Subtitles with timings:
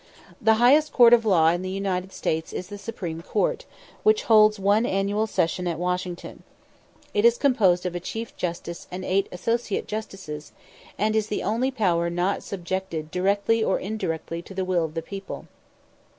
[0.41, 3.65] The highest court of law in the United States is the Supreme Court,
[4.01, 6.41] which holds one annual session at Washington.
[7.13, 10.53] It is composed of a chief justice and eight associate justices,
[10.97, 15.03] and is the only power not subjected directly or indirectly to the will of the
[15.03, 15.45] people.